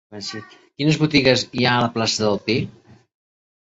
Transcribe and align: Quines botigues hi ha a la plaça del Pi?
Quines 0.53 0.97
botigues 1.03 1.45
hi 1.59 1.69
ha 1.69 1.77
a 1.77 1.87
la 1.87 1.93
plaça 2.01 2.27
del 2.27 2.43
Pi? 2.51 2.61